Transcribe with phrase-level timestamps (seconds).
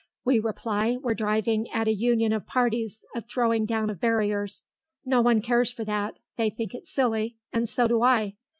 [0.25, 4.63] We reply we're driving at a union of parties, a throwing down of barriers.
[5.05, 8.33] No one cares for that; they think it silly, and so do I.